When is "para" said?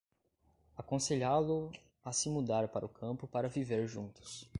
2.69-2.83, 3.27-3.47